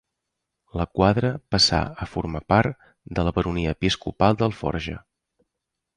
[0.79, 4.97] La Quadra passà a formar part de la baronia episcopal d'Alforja.